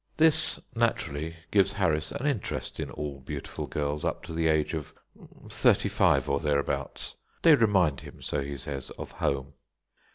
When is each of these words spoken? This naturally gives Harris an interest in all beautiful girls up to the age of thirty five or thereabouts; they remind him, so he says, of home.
This 0.17 0.59
naturally 0.75 1.35
gives 1.51 1.73
Harris 1.73 2.11
an 2.11 2.25
interest 2.25 2.79
in 2.79 2.89
all 2.89 3.19
beautiful 3.19 3.67
girls 3.67 4.03
up 4.03 4.23
to 4.23 4.33
the 4.33 4.47
age 4.47 4.73
of 4.73 4.95
thirty 5.47 5.89
five 5.89 6.27
or 6.27 6.39
thereabouts; 6.39 7.17
they 7.43 7.53
remind 7.53 8.01
him, 8.01 8.19
so 8.19 8.41
he 8.41 8.57
says, 8.57 8.89
of 8.97 9.11
home. 9.11 9.53